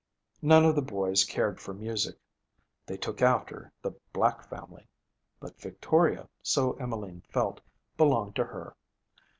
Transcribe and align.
None 0.41 0.65
of 0.65 0.73
the 0.73 0.81
boys 0.81 1.23
cared 1.23 1.59
for 1.59 1.75
music. 1.75 2.17
They 2.87 2.97
'took 2.97 3.21
after' 3.21 3.71
the 3.83 3.91
Black 4.13 4.43
family. 4.49 4.87
But 5.39 5.61
Victoria, 5.61 6.27
so 6.41 6.71
Emmeline 6.79 7.21
felt, 7.29 7.61
belonged 7.97 8.35
to 8.37 8.45
her. 8.45 8.75